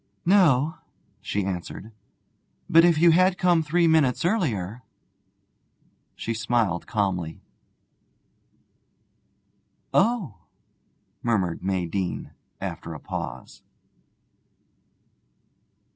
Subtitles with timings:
[0.25, 0.77] 'No,'
[1.21, 1.91] she answered;
[2.67, 4.81] 'but if you had come three minutes earlier'
[6.15, 7.39] She smiled calmly.
[9.93, 10.39] 'Oh!'
[11.21, 13.61] murmured May Deane, after a pause.